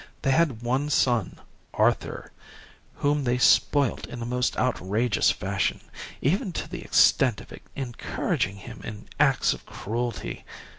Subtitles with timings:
[0.23, 1.37] They had one son,
[1.75, 2.31] Arthur,
[2.95, 5.79] whom they spoilt in the most outrageous fashion,
[6.23, 10.43] even to the extent of encouraging him in acts of cruelty.